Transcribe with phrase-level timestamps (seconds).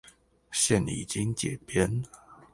[0.51, 2.05] 現已經解編